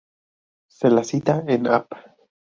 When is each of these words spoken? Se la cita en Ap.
Se 0.67 0.89
la 0.89 1.03
cita 1.03 1.43
en 1.47 1.67
Ap. 1.67 1.87